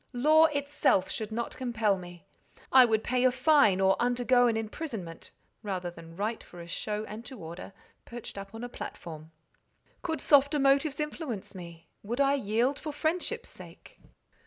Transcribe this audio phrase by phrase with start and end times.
[0.13, 2.25] Law itself should not compel me.
[2.71, 5.29] I would pay a fine, or undergo an imprisonment,
[5.61, 7.71] rather than write for a show and to order,
[8.03, 9.29] perched up on a platform."
[10.01, 11.87] "Could softer motives influence me?
[12.01, 13.99] Would I yield for friendship's sake?"